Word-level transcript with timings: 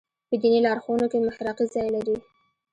په 0.27 0.35
دیني 0.41 0.59
لارښوونو 0.65 1.05
کې 1.11 1.25
محراقي 1.27 1.65
ځای 1.73 1.87
لري. 1.95 2.17